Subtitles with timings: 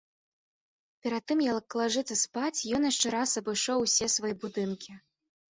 [1.05, 4.91] Перад тым як лажыцца спаць, ён яшчэ раз абышоў усе свае будынкі.